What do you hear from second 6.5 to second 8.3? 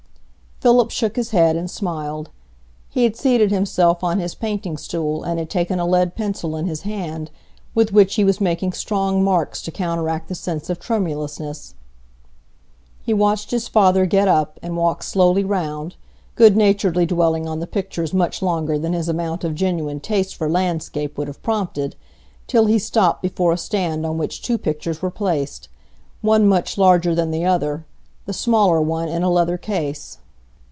in his hand, with which he